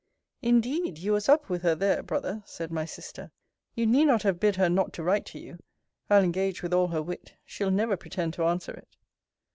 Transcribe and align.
Indeed, 0.41 0.97
you 0.97 1.11
was 1.11 1.29
up 1.29 1.47
with 1.47 1.61
her 1.61 1.75
there, 1.75 2.01
brother, 2.01 2.41
said 2.47 2.71
my 2.71 2.85
sister. 2.85 3.29
You 3.75 3.85
need 3.85 4.05
not 4.05 4.23
have 4.23 4.39
bid 4.39 4.55
her 4.55 4.67
not 4.67 4.93
to 4.93 5.03
write 5.03 5.27
to 5.27 5.39
you. 5.39 5.59
I'll 6.09 6.23
engage, 6.23 6.63
with 6.63 6.73
all 6.73 6.87
her 6.87 7.03
wit, 7.03 7.33
she'll 7.45 7.69
never 7.69 7.95
pretend 7.95 8.33
to 8.33 8.45
answer 8.45 8.71
it. 8.73 8.97